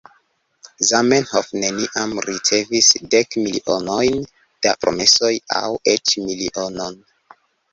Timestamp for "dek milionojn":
3.15-4.19